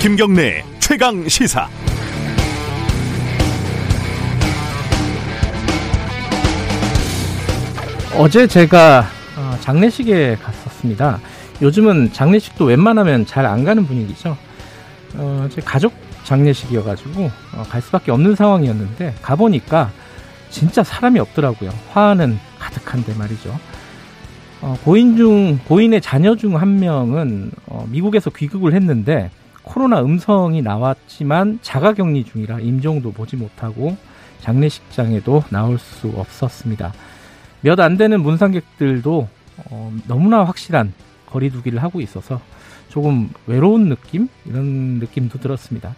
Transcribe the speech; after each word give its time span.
김경래 0.00 0.64
최강 0.80 1.28
시사. 1.28 1.68
어제 8.16 8.46
제가 8.46 9.06
어, 9.36 9.56
장례식에 9.60 10.36
갔었습니다. 10.36 11.20
요즘은 11.62 12.12
장례식도 12.12 12.64
웬만하면 12.66 13.26
잘 13.26 13.46
안 13.46 13.64
가는 13.64 13.86
분위기죠. 13.86 14.36
어, 15.14 15.48
제 15.52 15.60
가족 15.62 15.92
장례식이어가지고 16.24 17.30
어, 17.54 17.64
갈 17.68 17.80
수밖에 17.80 18.10
없는 18.12 18.34
상황이었는데 18.34 19.14
가보니까 19.22 19.90
진짜 20.52 20.84
사람이 20.84 21.18
없더라고요. 21.18 21.70
화는 21.90 22.38
가득한데 22.60 23.14
말이죠. 23.14 23.58
어, 24.60 24.76
고인 24.84 25.16
중 25.16 25.58
고인의 25.66 26.00
자녀 26.00 26.36
중 26.36 26.54
한 26.56 26.78
명은 26.78 27.50
어, 27.66 27.84
미국에서 27.90 28.30
귀국을 28.30 28.74
했는데 28.74 29.30
코로나 29.64 30.00
음성이 30.02 30.62
나왔지만 30.62 31.58
자가격리 31.62 32.24
중이라 32.24 32.60
임종도 32.60 33.12
보지 33.12 33.36
못하고 33.36 33.96
장례식장에도 34.40 35.44
나올 35.50 35.78
수 35.78 36.08
없었습니다. 36.16 36.92
몇 37.62 37.80
안 37.80 37.96
되는 37.96 38.20
문상객들도 38.22 39.28
어, 39.70 39.92
너무나 40.06 40.44
확실한 40.44 40.92
거리두기를 41.26 41.82
하고 41.82 42.00
있어서 42.00 42.40
조금 42.88 43.30
외로운 43.46 43.88
느낌 43.88 44.28
이런 44.44 44.98
느낌도 44.98 45.38
들었습니다. 45.40 45.94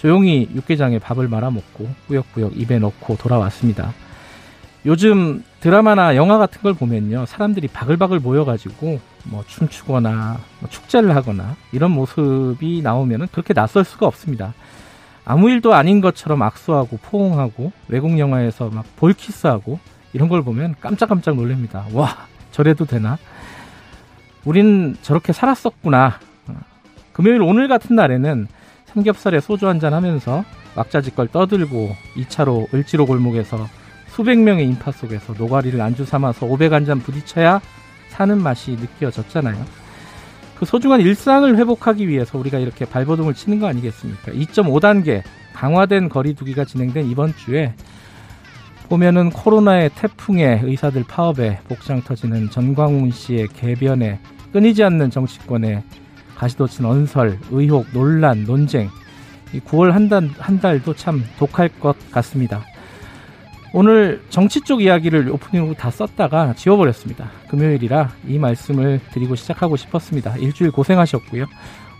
조용히 0.00 0.48
육개장에 0.54 0.98
밥을 0.98 1.28
말아먹고 1.28 1.86
꾸역꾸역 2.08 2.58
입에 2.58 2.78
넣고 2.78 3.18
돌아왔습니다. 3.18 3.92
요즘 4.86 5.44
드라마나 5.60 6.16
영화 6.16 6.38
같은 6.38 6.62
걸 6.62 6.72
보면요 6.72 7.26
사람들이 7.26 7.68
바글바글 7.68 8.18
모여가지고 8.18 8.98
뭐 9.24 9.44
춤추거나 9.46 10.40
뭐 10.60 10.70
축제를 10.70 11.14
하거나 11.14 11.54
이런 11.72 11.90
모습이 11.90 12.80
나오면 12.82 13.28
그렇게 13.30 13.52
낯설 13.52 13.84
수가 13.84 14.06
없습니다. 14.06 14.54
아무 15.26 15.50
일도 15.50 15.74
아닌 15.74 16.00
것처럼 16.00 16.40
악수하고 16.40 16.98
포옹하고 17.02 17.70
외국 17.88 18.18
영화에서 18.18 18.70
막 18.70 18.86
볼키스하고 18.96 19.78
이런 20.14 20.30
걸 20.30 20.42
보면 20.42 20.76
깜짝깜짝 20.80 21.36
놀랍니다. 21.36 21.84
와 21.92 22.26
저래도 22.52 22.86
되나? 22.86 23.18
우린 24.46 24.96
저렇게 25.02 25.34
살았었구나. 25.34 26.20
금요일 27.12 27.42
오늘 27.42 27.68
같은 27.68 27.96
날에는 27.96 28.48
삼겹살에 28.92 29.40
소주 29.40 29.68
한잔 29.68 29.94
하면서 29.94 30.44
왁자지껄 30.74 31.28
떠들고 31.28 31.94
2차로 32.16 32.72
을지로 32.74 33.06
골목에서 33.06 33.68
수백 34.08 34.38
명의 34.38 34.66
인파 34.66 34.90
속에서 34.92 35.32
노가리를 35.34 35.80
안주 35.80 36.04
삼아서 36.04 36.46
500한잔 36.46 37.02
부딪혀야 37.02 37.60
사는 38.08 38.42
맛이 38.42 38.72
느껴졌잖아요. 38.72 39.64
그 40.58 40.66
소중한 40.66 41.00
일상을 41.00 41.56
회복하기 41.56 42.06
위해서 42.08 42.36
우리가 42.36 42.58
이렇게 42.58 42.84
발버둥을 42.84 43.34
치는 43.34 43.60
거 43.60 43.66
아니겠습니까? 43.66 44.32
2.5단계 44.32 45.22
강화된 45.54 46.08
거리두기가 46.08 46.64
진행된 46.64 47.06
이번 47.06 47.34
주에 47.34 47.74
보면은 48.88 49.30
코로나의 49.30 49.90
태풍에 49.94 50.60
의사들 50.64 51.04
파업에 51.04 51.60
복장 51.68 52.02
터지는 52.02 52.50
전광훈 52.50 53.12
씨의 53.12 53.48
개변에 53.48 54.18
끊이지 54.52 54.82
않는 54.82 55.10
정치권의 55.10 55.82
가시도친 56.40 56.86
언설, 56.86 57.38
의혹, 57.50 57.86
논란, 57.92 58.44
논쟁. 58.44 58.88
이 59.52 59.60
9월 59.60 59.90
한 59.90 60.08
달, 60.08 60.30
한 60.38 60.58
달도 60.58 60.94
참 60.94 61.22
독할 61.38 61.68
것 61.68 61.94
같습니다. 62.10 62.64
오늘 63.74 64.22
정치 64.30 64.62
쪽 64.62 64.82
이야기를 64.82 65.30
오프닝으로 65.30 65.74
다 65.74 65.90
썼다가 65.90 66.54
지워버렸습니다. 66.54 67.30
금요일이라 67.50 68.10
이 68.26 68.38
말씀을 68.38 69.00
드리고 69.12 69.34
시작하고 69.34 69.76
싶었습니다. 69.76 70.38
일주일 70.38 70.70
고생하셨고요. 70.70 71.44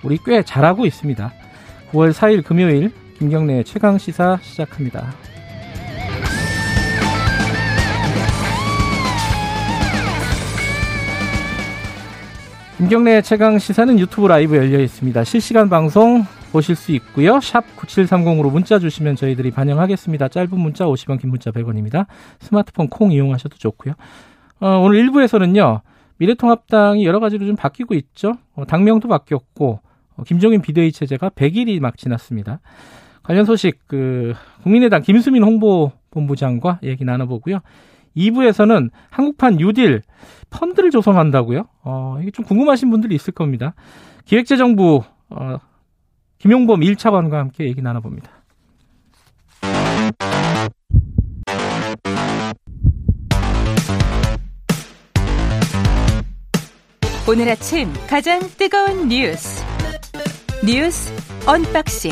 우리 0.03 0.19
꽤 0.25 0.43
잘하고 0.43 0.87
있습니다. 0.87 1.33
9월 1.93 2.13
4일 2.13 2.43
금요일 2.43 2.93
김경래 3.19 3.63
최강 3.65 3.99
시사 3.99 4.39
시작합니다. 4.41 5.13
김경래 12.81 13.21
최강 13.21 13.59
시사는 13.59 13.99
유튜브 13.99 14.27
라이브 14.27 14.57
열려 14.57 14.81
있습니다. 14.81 15.23
실시간 15.25 15.69
방송 15.69 16.25
보실 16.51 16.75
수 16.75 16.93
있고요. 16.93 17.39
샵 17.39 17.63
9730으로 17.77 18.51
문자 18.51 18.79
주시면 18.79 19.17
저희들이 19.17 19.51
반영하겠습니다. 19.51 20.29
짧은 20.29 20.59
문자 20.59 20.87
50원, 20.87 21.21
긴 21.21 21.29
문자 21.29 21.51
100원입니다. 21.51 22.07
스마트폰 22.39 22.89
콩 22.89 23.13
이용하셔도 23.13 23.59
좋고요. 23.59 23.93
어, 24.61 24.79
오늘 24.79 25.05
1부에서는요. 25.05 25.83
미래통합당이 26.17 27.05
여러 27.05 27.21
가지로 27.21 27.45
좀 27.45 27.55
바뀌고 27.55 27.93
있죠. 27.97 28.33
어, 28.55 28.65
당명도 28.65 29.09
바뀌었고 29.09 29.81
어, 30.17 30.23
김종인 30.23 30.63
비대위 30.63 30.91
체제가 30.93 31.29
100일이 31.29 31.81
막 31.81 31.99
지났습니다. 31.99 32.61
관련 33.23 33.45
소식 33.45 33.79
그 33.89 34.33
국민의당 34.63 35.03
김수민 35.03 35.43
홍보본부장과 35.43 36.81
얘기 36.85 37.05
나눠보고요. 37.05 37.61
2부에서는 38.29 38.91
한국판 39.11 39.57
뉴딜 39.57 40.03
펀드를 40.51 40.91
조성한다고요? 40.91 41.65
어, 41.83 42.19
이게 42.21 42.31
좀 42.31 42.45
궁금하신 42.45 42.91
분들이 42.91 43.15
있을 43.15 43.33
겁니다. 43.33 43.75
기획재정부 44.25 45.03
어, 45.31 45.57
김용범 46.39 46.81
1차관과 46.81 47.33
함께 47.33 47.65
얘기 47.65 47.83
나눠봅니다. 47.83 48.31
오늘 57.29 57.49
아침 57.49 57.93
가장 58.09 58.41
뜨거운 58.59 59.09
뉴스 59.09 59.63
뉴스 60.67 61.13
unboxing 61.47 62.11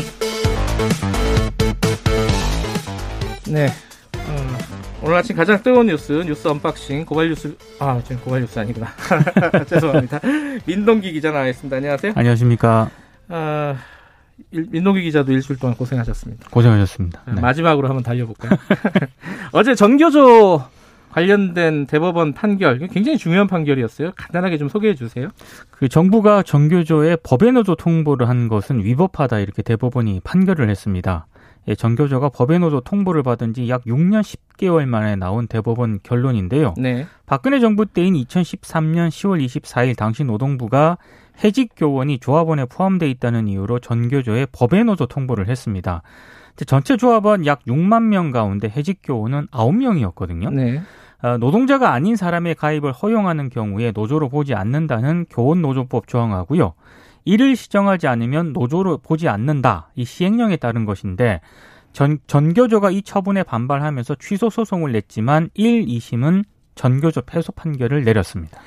네. 3.50 3.68
어, 4.28 4.58
오늘 5.02 5.16
아침 5.16 5.36
가장 5.36 5.62
뜨거운 5.62 5.86
뉴스 5.86 6.12
뉴스 6.12 6.46
unboxing 6.48 7.04
고발 7.06 7.28
뉴스 7.28 7.56
아 7.78 8.00
지금 8.04 8.20
고발 8.22 8.40
뉴스 8.40 8.58
아니구나. 8.58 8.88
죄송합니다. 9.66 10.20
민동기 10.66 11.12
기자 11.12 11.30
나와있습니다. 11.30 11.76
안녕하세요. 11.76 12.12
안녕하십니까. 12.14 12.90
아, 13.28 13.76
일, 14.50 14.66
민동기 14.70 15.02
기자도 15.02 15.32
일주일 15.32 15.58
동안 15.58 15.76
고생하셨습니다. 15.76 16.48
고생하셨습니다. 16.50 17.22
네. 17.26 17.40
마지막으로 17.40 17.88
한번 17.88 18.02
달려볼까요? 18.02 18.52
어제 19.52 19.74
전교조 19.74 20.62
관련된 21.10 21.86
대법원 21.86 22.34
판결 22.34 22.78
굉장히 22.88 23.18
중요한 23.18 23.46
판결이었어요. 23.46 24.12
간단하게 24.14 24.58
좀 24.58 24.68
소개해 24.68 24.94
주세요. 24.94 25.28
그 25.70 25.88
정부가 25.88 26.42
전교조에 26.42 27.16
법의 27.22 27.52
노조 27.52 27.74
통보를 27.74 28.28
한 28.28 28.48
것은 28.48 28.84
위법하다 28.84 29.38
이렇게 29.38 29.62
대법원이 29.62 30.20
판결을 30.22 30.68
했습니다 30.68 31.26
예, 31.68 31.74
전교조가 31.74 32.30
법의 32.30 32.58
노조 32.60 32.80
통보를 32.80 33.22
받은 33.22 33.52
지 33.52 33.68
약 33.68 33.84
6년 33.84 34.22
10개월 34.22 34.86
만에 34.86 35.16
나온 35.16 35.46
대법원 35.46 36.00
결론인데요. 36.02 36.74
네. 36.78 37.06
박근혜 37.26 37.60
정부 37.60 37.84
때인 37.86 38.14
2013년 38.14 39.08
10월 39.08 39.44
24일 39.44 39.96
당시 39.96 40.24
노동부가 40.24 40.96
해직 41.44 41.72
교원이 41.76 42.18
조합원에 42.18 42.64
포함돼 42.64 43.08
있다는 43.10 43.46
이유로 43.46 43.78
전교조에 43.80 44.46
법의 44.52 44.84
노조 44.84 45.06
통보를 45.06 45.48
했습니다. 45.48 46.02
전체 46.66 46.96
조합원 46.96 47.46
약 47.46 47.62
6만 47.66 48.04
명 48.04 48.32
가운데 48.32 48.68
해직 48.68 49.00
교원은 49.04 49.48
9명이었거든요. 49.48 50.52
네. 50.52 50.80
노동자가 51.38 51.92
아닌 51.92 52.16
사람의 52.16 52.54
가입을 52.54 52.92
허용하는 52.92 53.50
경우에 53.50 53.92
노조로 53.94 54.28
보지 54.28 54.54
않는다는 54.54 55.26
교원 55.28 55.62
노조법 55.62 56.08
조항하고요. 56.08 56.74
이를 57.28 57.56
시정하지 57.56 58.06
않으면 58.06 58.54
노조로 58.54 58.98
보지 58.98 59.28
않는다. 59.28 59.90
이 59.94 60.06
시행령에 60.06 60.56
따른 60.56 60.86
것인데 60.86 61.42
전, 61.92 62.18
전교조가 62.26 62.90
이 62.90 63.02
처분에 63.02 63.42
반발하면서 63.42 64.14
취소 64.14 64.48
소송을 64.48 64.92
냈지만 64.92 65.50
1, 65.52 65.84
2심은 65.84 66.44
전교조 66.74 67.22
패소 67.26 67.52
판결을 67.52 68.04
내렸습니다. 68.04 68.58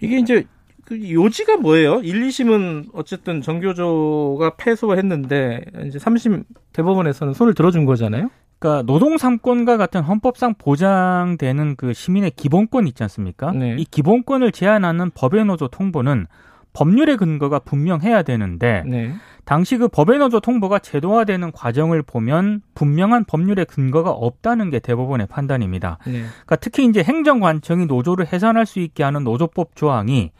이게 0.00 0.18
이제 0.18 0.46
그 0.84 1.10
요지가 1.10 1.56
뭐예요? 1.56 2.00
1, 2.04 2.28
2심은 2.28 2.90
어쨌든 2.92 3.42
전교조가 3.42 4.54
패소했는데 4.56 5.64
이제 5.88 5.98
3심 5.98 6.44
대법원에서는 6.72 7.34
손을 7.34 7.54
들어준 7.54 7.86
거잖아요. 7.86 8.30
그러니까 8.60 8.82
노동 8.86 9.18
삼권과 9.18 9.76
같은 9.76 10.02
헌법상 10.02 10.54
보장되는 10.58 11.74
그 11.74 11.92
시민의 11.92 12.30
기본권 12.36 12.86
있지 12.86 13.02
않습니까? 13.02 13.50
네. 13.50 13.74
이 13.78 13.84
기본권을 13.84 14.52
제한하는 14.52 15.10
법의 15.10 15.46
노조 15.46 15.66
통보는 15.66 16.28
법률의 16.72 17.16
근거가 17.16 17.60
분명해야 17.60 18.22
되는데 18.22 18.84
네. 18.86 19.14
당시 19.44 19.76
그 19.76 19.88
법의 19.88 20.18
노조 20.18 20.38
통보가 20.40 20.78
제도화되는 20.78 21.52
과정을 21.52 22.02
보면 22.02 22.62
분명한 22.74 23.24
법률의 23.24 23.64
근거가 23.66 24.10
없다는 24.10 24.70
게 24.70 24.78
대법원의 24.78 25.26
판단입니다. 25.26 25.98
네. 26.06 26.22
그러니까 26.22 26.56
특히 26.56 26.84
이제 26.86 27.02
행정관청이 27.02 27.86
노조를 27.86 28.32
해산할 28.32 28.66
수 28.66 28.78
있게 28.80 29.02
하는 29.02 29.24
노조법 29.24 29.74
조항이 29.74 30.30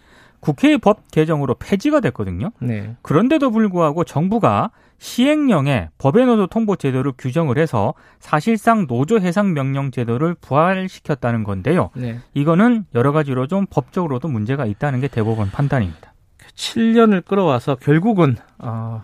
국회의 0.41 0.79
법 0.79 1.11
개정으로 1.11 1.55
폐지가 1.55 2.01
됐거든요. 2.01 2.51
네. 2.61 2.97
그런데도 3.03 3.51
불구하고 3.51 4.05
정부가 4.05 4.71
시행령에 4.99 5.89
법의 5.99 6.27
노조 6.27 6.47
통보 6.47 6.77
제도를 6.77 7.13
규정을 7.17 7.59
해서 7.59 7.95
사실상 8.21 8.87
노조 8.87 9.19
해상 9.19 9.55
명령 9.55 9.91
제도를 9.91 10.35
부활시켰다는 10.35 11.43
건데요. 11.43 11.91
네. 11.95 12.19
이거는 12.35 12.85
여러 12.95 13.13
가지로 13.13 13.47
좀 13.47 13.67
법적으로도 13.69 14.29
문제가 14.29 14.67
있다는 14.67 15.01
게 15.01 15.09
대법원 15.09 15.51
판단입니다. 15.51 16.10
7년을 16.55 17.25
끌어와서 17.25 17.77
결국은 17.77 18.37
어, 18.59 19.03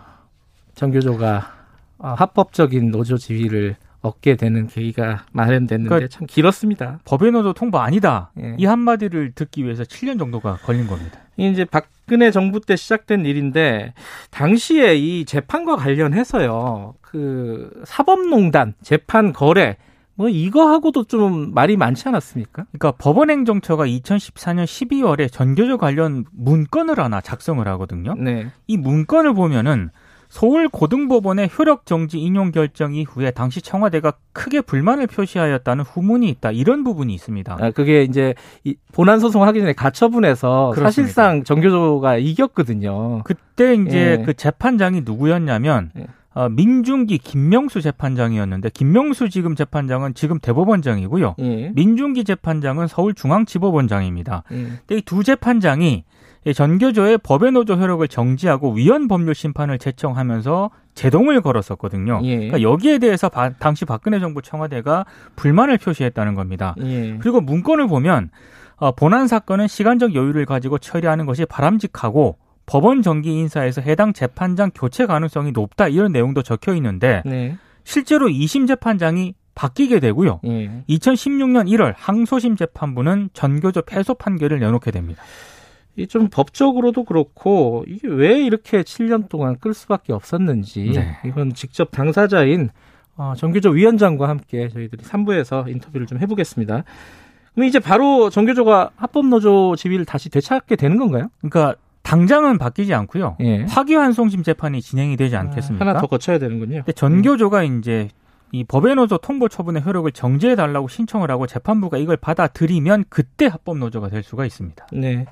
정교조가 0.74 1.54
어, 1.98 2.08
합법적인 2.16 2.90
노조 2.90 3.16
지위를 3.16 3.76
얻게 4.02 4.36
되는 4.36 4.66
계기가 4.68 5.24
마련됐는데 5.32 5.88
그러니까 5.88 6.08
참 6.08 6.26
길었습니다. 6.26 7.00
법의 7.04 7.32
노조 7.32 7.52
통보 7.52 7.78
아니다. 7.78 8.30
예. 8.40 8.54
이 8.58 8.64
한마디를 8.64 9.32
듣기 9.32 9.64
위해서 9.64 9.82
7년 9.82 10.18
정도가 10.18 10.58
걸린 10.62 10.86
겁니다. 10.86 11.18
이 11.36 11.50
이제 11.50 11.64
박근혜 11.64 12.30
정부 12.30 12.60
때 12.60 12.76
시작된 12.76 13.26
일인데 13.26 13.94
당시에 14.30 14.96
이 14.96 15.24
재판과 15.24 15.76
관련해서요. 15.76 16.94
그 17.00 17.82
사법농단 17.84 18.74
재판 18.82 19.32
거래 19.32 19.76
뭐 20.16 20.28
이거하고도 20.28 21.04
좀 21.04 21.52
말이 21.54 21.76
많지 21.76 22.08
않았습니까? 22.08 22.64
그러니까 22.72 22.92
법원행정처가 22.92 23.86
2014년 23.86 24.64
12월에 24.64 25.30
전교조 25.30 25.78
관련 25.78 26.24
문건을 26.32 26.98
하나 26.98 27.20
작성을 27.20 27.66
하거든요. 27.68 28.14
네. 28.14 28.48
이 28.66 28.76
문건을 28.76 29.34
보면은 29.34 29.90
서울 30.28 30.68
고등법원의 30.68 31.50
효력 31.56 31.86
정지 31.86 32.18
인용 32.18 32.50
결정 32.50 32.94
이후에 32.94 33.30
당시 33.30 33.62
청와대가 33.62 34.14
크게 34.32 34.60
불만을 34.60 35.06
표시하였다는 35.06 35.84
후문이 35.84 36.28
있다. 36.30 36.50
이런 36.50 36.82
부분이 36.82 37.14
있습니다. 37.14 37.58
아, 37.60 37.70
그게 37.70 38.02
이제 38.02 38.34
이 38.64 38.74
본안 38.92 39.20
소송 39.20 39.44
하기 39.44 39.60
전에 39.60 39.72
가처분해서 39.72 40.72
그렇습니다. 40.74 40.90
사실상 40.90 41.44
정교조가 41.44 42.16
이겼거든요. 42.16 43.22
그때 43.24 43.74
이제 43.74 44.18
예. 44.20 44.24
그 44.24 44.34
재판장이 44.34 45.02
누구였냐면 45.04 45.90
예. 45.98 46.06
어, 46.38 46.50
민중기 46.50 47.16
김명수 47.16 47.80
재판장이었는데 47.80 48.68
김명수 48.68 49.30
지금 49.30 49.54
재판장은 49.56 50.12
지금 50.12 50.38
대법원장이고요. 50.38 51.36
예. 51.38 51.70
민중기 51.74 52.24
재판장은 52.24 52.88
서울중앙지법원장입니다. 52.88 54.42
예. 54.52 54.56
근데 54.86 54.96
이 54.96 55.00
두 55.00 55.24
재판장이 55.24 56.04
이 56.44 56.54
전교조의 56.54 57.18
법의 57.24 57.52
노조 57.52 57.74
효력을 57.74 58.06
정지하고 58.06 58.72
위헌 58.74 59.08
법률 59.08 59.34
심판을 59.34 59.78
제청하면서 59.78 60.70
제동을 60.94 61.40
걸었었거든요. 61.40 62.20
예. 62.24 62.34
그러니까 62.36 62.60
여기에 62.62 62.98
대해서 62.98 63.28
바- 63.30 63.50
당시 63.58 63.86
박근혜 63.86 64.20
정부 64.20 64.42
청와대가 64.42 65.06
불만을 65.36 65.78
표시했다는 65.78 66.34
겁니다. 66.34 66.74
예. 66.82 67.16
그리고 67.18 67.40
문건을 67.40 67.86
보면 67.88 68.28
어, 68.76 68.92
본안 68.92 69.26
사건은 69.26 69.68
시간적 69.68 70.14
여유를 70.14 70.44
가지고 70.44 70.76
처리하는 70.76 71.24
것이 71.24 71.46
바람직하고 71.46 72.36
법원 72.66 73.02
정기 73.02 73.32
인사에서 73.32 73.80
해당 73.80 74.12
재판장 74.12 74.70
교체 74.74 75.06
가능성이 75.06 75.52
높다 75.52 75.88
이런 75.88 76.12
내용도 76.12 76.42
적혀 76.42 76.74
있는데 76.74 77.22
네. 77.24 77.56
실제로 77.84 78.28
2심 78.28 78.66
재판장이 78.66 79.34
바뀌게 79.54 80.00
되고요. 80.00 80.40
예. 80.44 80.82
2016년 80.88 81.66
1월 81.68 81.94
항소심 81.96 82.56
재판부는 82.56 83.30
전교조 83.32 83.82
패소 83.82 84.14
판결을 84.14 84.58
내놓게 84.60 84.90
됩니다. 84.90 85.22
이 85.98 86.06
좀 86.06 86.28
법적으로도 86.28 87.04
그렇고 87.04 87.82
이게 87.88 88.06
왜 88.06 88.38
이렇게 88.42 88.82
7년 88.82 89.30
동안 89.30 89.56
끌 89.58 89.72
수밖에 89.72 90.12
없었는지 90.12 90.90
네. 90.94 91.16
이건 91.24 91.54
직접 91.54 91.90
당사자인 91.90 92.68
어, 93.16 93.32
정교조 93.34 93.70
위원장과 93.70 94.28
함께 94.28 94.68
저희들이 94.68 95.02
3부에서 95.02 95.68
인터뷰를 95.68 96.06
좀 96.06 96.18
해보겠습니다. 96.20 96.84
그럼 97.54 97.66
이제 97.66 97.78
바로 97.78 98.28
정교조가 98.28 98.90
합법노조 98.96 99.76
지위를 99.76 100.04
다시 100.04 100.28
되찾게 100.28 100.76
되는 100.76 100.98
건가요? 100.98 101.28
그러니까 101.40 101.76
당장은 102.06 102.58
바뀌지 102.58 102.94
않고요. 102.94 103.36
예. 103.40 103.66
파기환송심 103.66 104.44
재판이 104.44 104.80
진행이 104.80 105.16
되지 105.16 105.34
않겠습니까? 105.36 105.84
하나 105.84 106.00
더 106.00 106.06
거쳐야 106.06 106.38
되는군요. 106.38 106.84
전교조가 106.94 107.64
이제 107.64 108.08
이 108.52 108.62
법의 108.62 108.94
노조 108.94 109.18
통보 109.18 109.48
처분의 109.48 109.84
효력을 109.84 110.10
정지해 110.12 110.54
달라고 110.54 110.86
신청을 110.86 111.32
하고 111.32 111.48
재판부가 111.48 111.98
이걸 111.98 112.16
받아들이면 112.16 113.06
그때 113.08 113.46
합법 113.46 113.78
노조가 113.78 114.08
될 114.08 114.22
수가 114.22 114.46
있습니다. 114.46 114.86
네. 114.92 115.26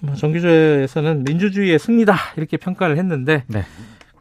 뭐 0.00 0.14
정규조에서는 0.14 1.22
민주주의의 1.22 1.78
승리다 1.78 2.16
이렇게 2.36 2.56
평가를 2.56 2.98
했는데 2.98 3.44
네. 3.46 3.62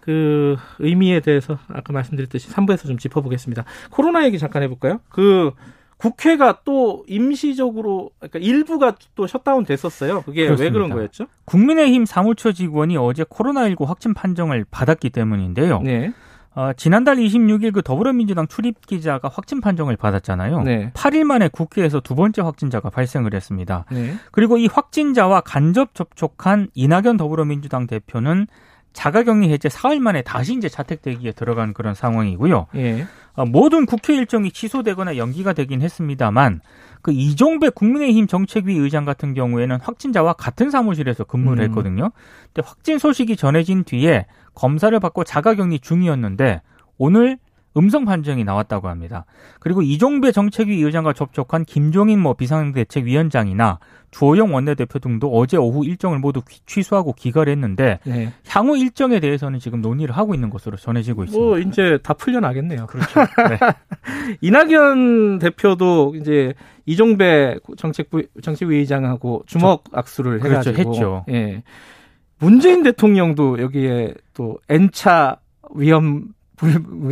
그 0.01 0.57
의미에 0.77 1.19
대해서 1.19 1.57
아까 1.67 1.93
말씀드렸듯이 1.93 2.47
3부에서 2.51 2.85
좀 2.85 2.99
짚어보겠습니다. 2.99 3.65
코로나 3.89 4.23
얘기 4.23 4.37
잠깐 4.37 4.61
해볼까요? 4.61 4.99
그 5.09 5.51
국회가 5.97 6.59
또 6.65 7.03
임시적으로 7.07 8.11
그러니까 8.19 8.39
일부가 8.39 8.95
또 9.15 9.27
셧다운 9.27 9.63
됐었어요. 9.65 10.21
그게 10.23 10.41
왜 10.41 10.47
그렇습니다. 10.47 10.73
그런 10.73 10.89
거였죠? 10.89 11.27
국민의힘 11.45 12.05
사무처 12.05 12.51
직원이 12.51 12.97
어제 12.97 13.23
코로나19 13.23 13.85
확진 13.85 14.13
판정을 14.13 14.65
받았기 14.69 15.09
때문인데요. 15.09 15.81
네. 15.81 16.13
어, 16.55 16.71
지난달 16.73 17.17
26일 17.17 17.73
그 17.73 17.81
더불어민주당 17.81 18.47
출입 18.47 18.85
기자가 18.85 19.29
확진 19.29 19.59
판정을 19.59 19.97
받았잖아요. 19.97 20.63
네. 20.63 20.91
8일 20.93 21.25
만에 21.25 21.49
국회에서 21.49 21.99
두 21.99 22.15
번째 22.15 22.41
확진자가 22.41 22.89
발생을 22.89 23.33
했습니다. 23.33 23.85
네. 23.91 24.15
그리고 24.31 24.57
이 24.57 24.67
확진자와 24.67 25.41
간접 25.41 25.93
접촉한 25.93 26.69
이낙연 26.73 27.17
더불어민주당 27.17 27.87
대표는 27.87 28.47
자가격리 28.95 29.51
해제 29.51 29.69
사흘 29.69 29.99
만에 29.99 30.23
다시 30.23 30.55
이제 30.55 30.67
자택 30.69 31.01
대기에 31.03 31.33
들어간 31.33 31.73
그런 31.73 31.93
상황이고요. 31.93 32.67
예. 32.75 33.05
어, 33.33 33.45
모든 33.45 33.85
국회 33.85 34.15
일정이 34.15 34.49
취소되거나 34.51 35.17
연기가 35.17 35.53
되긴 35.53 35.81
했습니다만 35.81 36.61
그 37.01 37.11
이종배 37.11 37.69
국민의힘 37.69 38.25
정책위 38.25 38.75
의장 38.75 39.05
같은 39.05 39.33
경우에는 39.35 39.79
확진자와 39.81 40.33
같은 40.33 40.71
사무실에서 40.71 41.25
근무를 41.25 41.63
음. 41.63 41.69
했거든요. 41.69 42.11
근데 42.53 42.67
확진 42.67 42.97
소식이 42.97 43.35
전해진 43.35 43.83
뒤에 43.83 44.25
검사를 44.55 44.97
받고 44.99 45.25
자가격리 45.25 45.79
중이었는데 45.79 46.61
오늘 46.97 47.37
음성 47.77 48.05
판정이 48.05 48.43
나왔다고 48.43 48.87
합니다. 48.87 49.25
그리고 49.59 49.81
이종배 49.81 50.31
정책위 50.31 50.81
의장과 50.81 51.13
접촉한 51.13 51.65
김종인 51.65 52.19
뭐 52.19 52.33
비상대책위원장이나 52.33 53.79
주호영 54.11 54.53
원내대표 54.53 54.99
등도 54.99 55.29
어제 55.37 55.57
오후 55.57 55.85
일정을 55.85 56.19
모두 56.19 56.41
귀- 56.47 56.61
취소하고 56.65 57.11
귀가를 57.13 57.51
했는데 57.51 57.99
네. 58.05 58.31
향후 58.47 58.77
일정에 58.77 59.19
대해서는 59.19 59.59
지금 59.59 59.81
논의를 59.81 60.15
하고 60.15 60.33
있는 60.33 60.49
것으로 60.49 60.77
전해지고 60.77 61.25
있습니다. 61.25 61.45
뭐 61.45 61.59
이제 61.59 61.97
다 62.01 62.13
풀려나겠네요. 62.13 62.85
그렇죠. 62.87 63.19
네. 63.19 63.57
이낙연 64.41 65.39
대표도 65.39 66.15
이제 66.15 66.53
이종배 66.85 67.57
정책부 67.77 68.23
정책위 68.41 68.77
의장하고 68.77 69.43
주먹 69.47 69.83
악수를 69.91 70.39
그렇죠, 70.39 70.69
해가지고 70.69 70.91
했죠. 70.93 71.25
예. 71.29 71.63
문재인 72.39 72.83
대통령도 72.83 73.59
여기에 73.61 74.13
또 74.33 74.57
N차 74.69 75.37
위험 75.73 76.21
불 76.21 76.27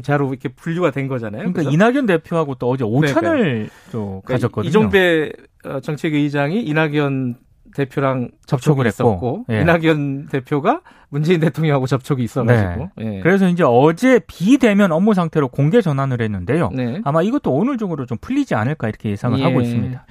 자로 0.04 0.30
이렇게 0.30 0.50
분류가 0.50 0.92
된 0.92 1.07
거잖아요. 1.07 1.40
그러니까 1.40 1.63
그죠? 1.63 1.72
이낙연 1.72 2.06
대표하고 2.06 2.56
또 2.56 2.69
어제 2.69 2.84
오찬을 2.84 3.69
또 3.92 4.22
그러니까 4.24 4.34
가졌거든요. 4.34 4.69
이종배 4.69 5.31
어, 5.65 5.79
정책위 5.79 6.22
의장이 6.24 6.62
이낙연 6.63 7.36
대표랑 7.75 8.29
접촉을 8.46 8.86
했었고 8.86 9.46
예. 9.50 9.62
이낙연 9.62 10.27
대표가 10.27 10.82
문재인 11.10 11.39
대통령하고 11.39 11.88
접촉이 11.88 12.24
있어가지고 12.24 12.91
예. 13.01 13.20
그래서 13.22 13.48
이제 13.48 13.63
어제 13.65 14.20
비대면 14.27 14.91
업무 14.91 15.13
상태로 15.13 15.48
공개 15.50 15.82
전환을 15.82 16.22
했는데요. 16.22 16.70
네. 16.74 17.01
아마 17.03 17.22
이것도 17.22 17.51
오늘 17.51 17.77
중으로 17.77 18.06
좀 18.06 18.17
풀리지 18.20 18.56
않을까 18.56 18.89
이렇게 18.89 19.10
예상을 19.10 19.39
예. 19.39 19.44
하고 19.44 19.62
있습니다. 19.62 20.06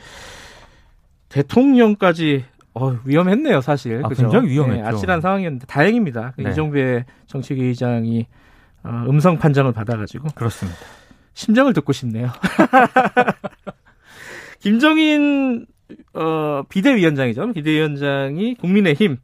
대통령까지 1.28 2.45
어, 2.75 2.97
위험했네요, 3.04 3.61
사실. 3.61 4.00
아, 4.04 4.09
그죠? 4.09 4.23
굉장히 4.23 4.50
위험했죠. 4.50 4.80
예, 4.80 4.88
아찔한 4.88 5.21
상황이었는데 5.21 5.66
다행입니다. 5.66 6.33
그 6.37 6.42
네. 6.42 6.50
이종배 6.50 7.04
정책위 7.26 7.62
의장이 7.64 8.26
어, 8.84 9.04
음성 9.08 9.38
판정을 9.38 9.72
받아가지고 9.72 10.28
그렇습니다. 10.34 10.78
심정을 11.34 11.72
듣고 11.72 11.92
싶네요. 11.92 12.30
김정인 14.60 15.66
어, 16.14 16.62
비대위원장이죠. 16.68 17.52
비대위원장이 17.52 18.54
국민의힘 18.56 19.18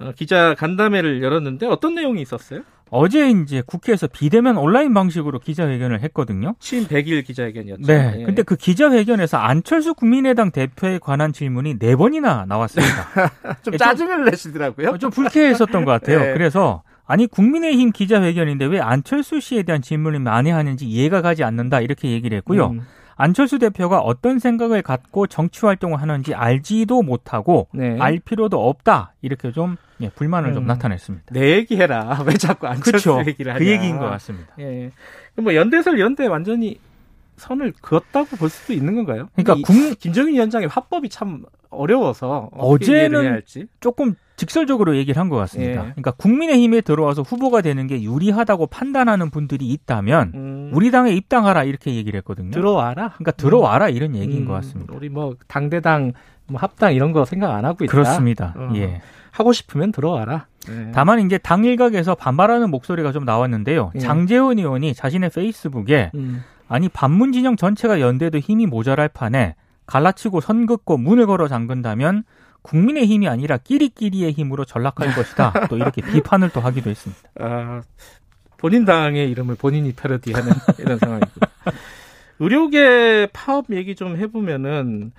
어, 0.00 0.12
기자 0.16 0.54
간담회를 0.54 1.22
열었는데 1.22 1.66
어떤 1.66 1.94
내용이 1.94 2.20
있었어요? 2.22 2.62
어제 2.90 3.30
이제 3.30 3.62
국회에서 3.66 4.06
비대면 4.06 4.56
온라인 4.56 4.94
방식으로 4.94 5.40
기자회견을 5.40 6.00
했거든요. 6.02 6.54
취임 6.60 6.86
100일 6.86 7.24
기자회견이었죠. 7.24 7.86
네. 7.86 8.16
예. 8.20 8.24
근데 8.24 8.42
그 8.42 8.56
기자회견에서 8.56 9.38
안철수 9.38 9.94
국민의당 9.94 10.52
대표에 10.52 10.98
관한 10.98 11.32
질문이 11.32 11.78
네 11.78 11.96
번이나 11.96 12.44
나왔습니다. 12.46 13.32
좀 13.62 13.72
좀- 13.72 13.78
짜증을 13.78 14.24
내시더라고요. 14.26 14.90
어, 14.90 14.98
좀 14.98 15.10
불쾌했었던 15.10 15.84
것 15.84 15.90
같아요. 15.92 16.20
네. 16.20 16.32
그래서 16.34 16.82
아니 17.06 17.26
국민의힘 17.26 17.92
기자회견인데 17.92 18.64
왜 18.66 18.80
안철수 18.80 19.40
씨에 19.40 19.62
대한 19.62 19.82
질문을 19.82 20.20
많이 20.20 20.50
하는지 20.50 20.86
이해가 20.86 21.20
가지 21.22 21.44
않는다 21.44 21.80
이렇게 21.80 22.10
얘기를 22.10 22.36
했고요. 22.38 22.68
음, 22.70 22.80
안철수 23.16 23.58
대표가 23.58 24.00
어떤 24.00 24.38
생각을 24.38 24.82
갖고 24.82 25.26
정치 25.26 25.66
활동을 25.66 26.00
하는지 26.00 26.34
알지도 26.34 27.02
못하고 27.02 27.68
네. 27.72 27.96
알 28.00 28.18
필요도 28.18 28.68
없다 28.68 29.12
이렇게 29.22 29.52
좀 29.52 29.76
예, 30.00 30.08
불만을 30.08 30.54
좀 30.54 30.64
음. 30.64 30.66
나타냈습니다. 30.66 31.26
내 31.32 31.50
얘기해라. 31.56 32.22
왜 32.26 32.34
자꾸 32.34 32.66
안철수 32.66 33.10
그렇죠. 33.12 33.28
얘기를 33.28 33.52
하냐. 33.52 33.58
그 33.58 33.70
얘기인 33.70 33.98
것 33.98 34.06
같습니다. 34.10 34.54
예. 34.58 34.90
뭐 35.36 35.54
연대설 35.54 36.00
연대 36.00 36.26
완전히 36.26 36.78
선을 37.36 37.72
그었다고 37.82 38.36
볼 38.36 38.48
수도 38.48 38.72
있는 38.72 38.94
건가요? 38.94 39.28
그러니까 39.34 39.54
이- 39.58 39.62
국- 39.62 39.98
김정인 39.98 40.34
위원장의 40.34 40.68
화법이 40.68 41.08
참 41.10 41.44
어려워서 41.70 42.48
어떻게 42.52 43.06
어제는. 43.06 43.42
조금 43.80 44.14
직설적으로 44.36 44.96
얘기를 44.96 45.20
한 45.20 45.28
것 45.28 45.36
같습니다. 45.36 45.72
예. 45.72 45.76
그러니까 45.90 46.10
국민의힘에 46.12 46.80
들어와서 46.80 47.22
후보가 47.22 47.60
되는 47.62 47.86
게 47.86 48.02
유리하다고 48.02 48.66
판단하는 48.66 49.30
분들이 49.30 49.66
있다면 49.68 50.32
음, 50.34 50.70
우리 50.74 50.90
당에 50.90 51.12
입당하라 51.12 51.64
이렇게 51.64 51.94
얘기를 51.94 52.18
했거든요. 52.18 52.50
들어와라. 52.50 53.10
그러니까 53.14 53.32
들어와라 53.32 53.88
이런 53.88 54.14
얘기인 54.16 54.42
음, 54.42 54.46
것 54.46 54.52
같습니다. 54.54 54.92
우리 54.94 55.08
뭐 55.08 55.34
당대당 55.46 56.12
뭐 56.46 56.60
합당 56.60 56.94
이런 56.94 57.12
거 57.12 57.24
생각 57.24 57.54
안 57.54 57.64
하고 57.64 57.84
있다. 57.84 57.90
그렇습니다. 57.92 58.54
어. 58.56 58.72
예. 58.74 59.00
하고 59.30 59.52
싶으면 59.52 59.92
들어와라. 59.92 60.46
네. 60.68 60.90
다만 60.94 61.20
이제 61.20 61.38
당 61.38 61.64
일각에서 61.64 62.14
반발하는 62.14 62.70
목소리가 62.70 63.12
좀 63.12 63.24
나왔는데요. 63.24 63.92
예. 63.94 63.98
장재원 63.98 64.58
의원이 64.58 64.94
자신의 64.94 65.30
페이스북에 65.30 66.10
음. 66.14 66.42
아니 66.68 66.88
반문 66.88 67.32
진영 67.32 67.56
전체가 67.56 68.00
연대도 68.00 68.38
힘이 68.38 68.66
모자랄 68.66 69.08
판에 69.08 69.54
갈라치고 69.86 70.40
선 70.40 70.66
긋고 70.66 70.96
문을 70.98 71.26
걸어 71.26 71.46
잠근다면 71.48 72.24
국민의 72.64 73.06
힘이 73.06 73.28
아니라 73.28 73.58
끼리끼리의 73.58 74.32
힘으로 74.32 74.64
전락할 74.64 75.14
것이다. 75.14 75.68
또 75.68 75.76
이렇게 75.76 76.02
비판을 76.02 76.50
또 76.50 76.60
하기도 76.60 76.90
했습니다. 76.90 77.22
아, 77.38 77.82
본인 78.56 78.84
당의 78.84 79.30
이름을 79.30 79.54
본인이 79.56 79.92
패러디하는 79.92 80.52
이런 80.80 80.98
상황이고. 80.98 81.30
의료계 82.40 83.28
파업 83.32 83.66
얘기 83.70 83.94
좀 83.94 84.16
해보면은 84.16 85.12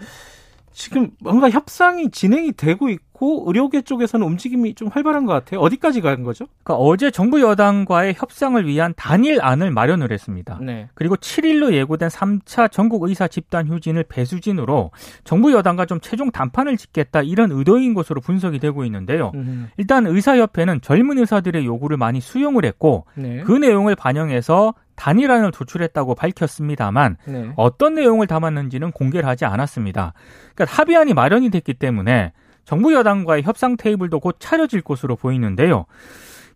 지금 0.73 1.11
뭔가 1.19 1.49
협상이 1.49 2.11
진행이 2.11 2.53
되고 2.53 2.89
있고 2.89 3.05
의료계 3.21 3.83
쪽에서는 3.83 4.25
움직임이 4.25 4.73
좀 4.75 4.89
활발한 4.89 5.25
것 5.25 5.33
같아요. 5.33 5.61
어디까지 5.61 6.01
간 6.01 6.23
거죠? 6.23 6.47
그러니까 6.63 6.83
어제 6.83 7.11
정부 7.11 7.41
여당과의 7.41 8.15
협상을 8.17 8.65
위한 8.67 8.93
단일안을 8.97 9.71
마련을 9.71 10.11
했습니다. 10.11 10.59
네. 10.61 10.89
그리고 10.93 11.15
7일로 11.15 11.73
예고된 11.73 12.09
3차 12.09 12.71
전국 12.71 13.03
의사 13.03 13.27
집단 13.27 13.67
휴진을 13.67 14.03
배수진으로 14.09 14.91
정부 15.23 15.53
여당과 15.53 15.85
좀 15.85 15.99
최종 16.01 16.31
담판을 16.31 16.75
짓겠다 16.75 17.21
이런 17.21 17.51
의도인 17.51 17.93
것으로 17.93 18.19
분석이 18.19 18.59
되고 18.59 18.83
있는데요. 18.83 19.31
음, 19.35 19.69
일단 19.77 20.05
의사협회는 20.07 20.81
젊은 20.81 21.17
의사들의 21.19 21.65
요구를 21.65 21.97
많이 21.97 22.19
수용을 22.19 22.65
했고 22.65 23.05
네. 23.15 23.41
그 23.41 23.53
내용을 23.53 23.95
반영해서 23.95 24.73
단일안을 24.95 25.51
도출했다고 25.51 26.15
밝혔습니다만 26.15 27.17
네. 27.27 27.51
어떤 27.55 27.95
내용을 27.95 28.27
담았는지는 28.27 28.91
공개를 28.91 29.27
하지 29.27 29.45
않았습니다. 29.45 30.13
그러니까 30.53 30.75
합의안이 30.75 31.13
마련이 31.13 31.49
됐기 31.49 31.75
때문에 31.75 32.31
정부 32.65 32.93
여당과의 32.93 33.43
협상 33.43 33.77
테이블도 33.77 34.19
곧 34.19 34.35
차려질 34.39 34.81
것으로 34.81 35.15
보이는데요. 35.15 35.85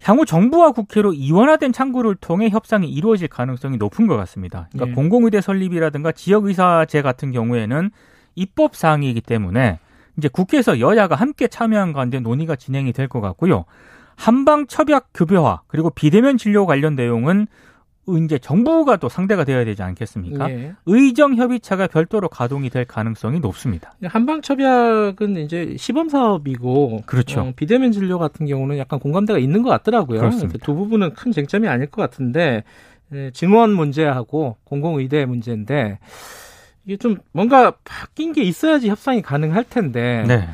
향후 0.01 0.25
정부와 0.25 0.71
국회로 0.71 1.13
이원화된 1.13 1.73
창구를 1.73 2.15
통해 2.15 2.49
협상이 2.49 2.89
이루어질 2.89 3.27
가능성이 3.27 3.77
높은 3.77 4.07
것 4.07 4.15
같습니다. 4.17 4.67
그러니까 4.71 4.91
예. 4.91 4.95
공공의대 4.95 5.41
설립이라든가 5.41 6.11
지역의사제 6.13 7.01
같은 7.01 7.31
경우에는 7.31 7.91
입법 8.35 8.75
사항이기 8.75 9.21
때문에 9.21 9.79
이제 10.17 10.29
국회에서 10.29 10.79
여야가 10.79 11.15
함께 11.15 11.47
참여한 11.47 11.93
가운데 11.93 12.19
논의가 12.19 12.55
진행이 12.55 12.93
될 12.93 13.07
것 13.07 13.21
같고요. 13.21 13.65
한방 14.15 14.67
첩약 14.67 15.13
급여화 15.13 15.61
그리고 15.67 15.89
비대면 15.89 16.37
진료 16.37 16.65
관련 16.65 16.95
내용은 16.95 17.47
이제 18.25 18.39
정부가 18.39 18.97
또 18.97 19.07
상대가 19.07 19.43
되어야 19.43 19.65
되지 19.65 19.83
않겠습니까? 19.83 20.49
예. 20.49 20.73
의정 20.85 21.35
협의체가 21.35 21.87
별도로 21.87 22.27
가동이 22.27 22.69
될 22.69 22.85
가능성이 22.85 23.39
높습니다. 23.39 23.93
한방 24.03 24.41
첩약은 24.41 25.37
이제 25.37 25.75
시범 25.77 26.09
사업이고 26.09 27.03
그렇죠. 27.05 27.41
어, 27.41 27.53
비대면 27.55 27.91
진료 27.91 28.17
같은 28.17 28.47
경우는 28.47 28.77
약간 28.77 28.99
공감대가 28.99 29.37
있는 29.37 29.61
것 29.61 29.69
같더라고요. 29.69 30.19
그렇습니다. 30.19 30.57
두 30.63 30.73
부분은 30.73 31.13
큰 31.13 31.31
쟁점이 31.31 31.67
아닐 31.67 31.87
것 31.87 32.01
같은데 32.01 32.63
예, 33.13 33.31
증원 33.31 33.73
문제하고 33.73 34.57
공공의대 34.63 35.25
문제인데 35.25 35.99
이게 36.85 36.97
좀 36.97 37.17
뭔가 37.31 37.71
바뀐 37.83 38.33
게 38.33 38.41
있어야지 38.43 38.89
협상이 38.89 39.21
가능할 39.21 39.65
텐데 39.69 40.23
네. 40.27 40.49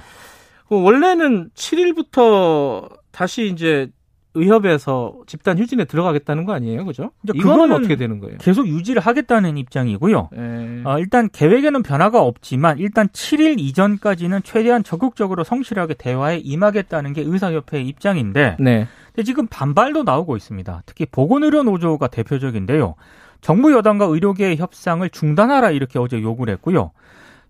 그 0.67 0.81
원래는 0.81 1.51
7일부터 1.51 2.89
다시 3.11 3.47
이제 3.47 3.89
의협에서 4.35 5.15
집단 5.25 5.57
휴진에 5.57 5.85
들어가겠다는 5.85 6.45
거 6.45 6.53
아니에요, 6.53 6.85
그죠? 6.85 7.11
이거는 7.33 7.71
어떻게 7.71 7.95
되는 7.95 8.19
거예요? 8.19 8.37
계속 8.39 8.67
유지를 8.67 9.01
하겠다는 9.01 9.57
입장이고요. 9.57 10.29
예. 10.35 10.81
어, 10.83 10.99
일단 10.99 11.29
계획에는 11.31 11.81
변화가 11.83 12.21
없지만 12.21 12.77
일단 12.79 13.07
7일 13.07 13.59
이전까지는 13.59 14.43
최대한 14.43 14.83
적극적으로 14.83 15.43
성실하게 15.43 15.95
대화에 15.95 16.37
임하겠다는 16.37 17.13
게 17.13 17.21
의사협회의 17.21 17.87
입장인데 17.87 18.57
네. 18.59 18.87
근데 19.13 19.23
지금 19.23 19.47
반발도 19.47 20.03
나오고 20.03 20.35
있습니다. 20.35 20.83
특히 20.85 21.05
보건의료 21.05 21.63
노조가 21.63 22.07
대표적인데요. 22.07 22.95
정부 23.41 23.71
여당과 23.71 24.05
의료계의 24.05 24.57
협상을 24.57 25.07
중단하라 25.09 25.71
이렇게 25.71 25.99
어제 25.99 26.21
요구를 26.21 26.53
했고요. 26.55 26.91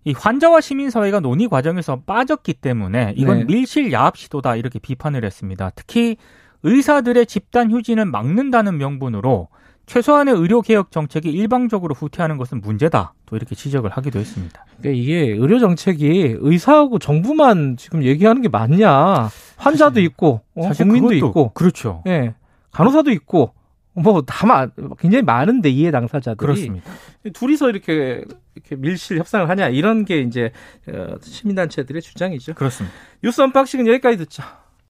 이 0.04 0.14
환자와 0.16 0.60
시민사회가 0.60 1.18
논의 1.18 1.48
과정에서 1.48 2.00
빠졌기 2.06 2.54
때문에 2.54 3.14
이건 3.16 3.38
네. 3.38 3.44
밀실 3.44 3.90
야합 3.90 4.16
시도다 4.16 4.54
이렇게 4.54 4.78
비판을 4.78 5.24
했습니다. 5.24 5.72
특히 5.74 6.16
의사들의 6.66 7.26
집단 7.26 7.70
휴진을 7.70 8.04
막는다는 8.06 8.76
명분으로 8.78 9.48
최소한의 9.86 10.34
의료 10.34 10.62
개혁 10.62 10.90
정책이 10.90 11.30
일방적으로 11.30 11.94
후퇴하는 11.94 12.38
것은 12.38 12.60
문제다. 12.60 13.14
또 13.24 13.36
이렇게 13.36 13.54
지적을 13.54 13.90
하기도 13.90 14.18
했습니다. 14.18 14.64
그러니까 14.80 15.00
이게 15.00 15.20
의료 15.38 15.60
정책이 15.60 16.36
의사하고 16.40 16.98
정부만 16.98 17.76
지금 17.76 18.02
얘기하는 18.02 18.42
게 18.42 18.48
맞냐? 18.48 19.30
환자도 19.58 19.90
사실- 19.94 20.02
있고, 20.04 20.40
어, 20.56 20.70
국민도 20.70 21.08
그것도 21.08 21.14
있고, 21.28 21.50
그렇죠. 21.52 22.02
예, 22.08 22.34
간호사도 22.72 23.12
있고, 23.12 23.54
뭐다 23.94 24.66
굉장히 24.98 25.22
많은데 25.22 25.70
이해 25.70 25.90
당사자들이 25.90 26.36
그렇습니다. 26.36 26.90
둘이서 27.32 27.70
이렇게 27.70 28.24
이렇게 28.54 28.76
밀실 28.76 29.18
협상을 29.18 29.48
하냐 29.48 29.68
이런 29.68 30.04
게 30.04 30.20
이제 30.20 30.52
어, 30.92 31.14
시민단체들의 31.22 32.02
주장이죠. 32.02 32.54
그렇습니다. 32.54 32.94
뉴스 33.22 33.40
언박싱은 33.40 33.86
여기까지 33.86 34.18
듣죠. 34.18 34.42